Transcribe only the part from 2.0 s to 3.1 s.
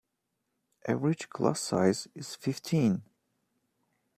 is fifteen.